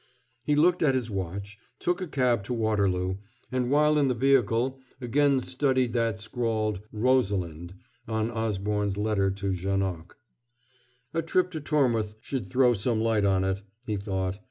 He 0.43 0.55
looked 0.55 0.81
at 0.81 0.95
his 0.95 1.11
watch, 1.11 1.59
took 1.77 2.01
a 2.01 2.07
cab 2.07 2.43
to 2.45 2.55
Waterloo, 2.55 3.17
and 3.51 3.69
while 3.69 3.99
in 3.99 4.07
the 4.07 4.15
vehicle 4.15 4.79
again 4.99 5.39
studied 5.41 5.93
that 5.93 6.17
scrawled 6.19 6.81
"Rosalind" 6.91 7.75
on 8.07 8.31
Osborne's 8.31 8.97
letter 8.97 9.29
to 9.29 9.53
Janoc. 9.53 10.17
"A 11.13 11.21
trip 11.21 11.51
to 11.51 11.61
Tormouth 11.61 12.15
should 12.19 12.49
throw 12.49 12.73
some 12.73 12.99
light 12.99 13.25
on 13.25 13.43
it," 13.43 13.61
he 13.85 13.95
thought. 13.95 14.39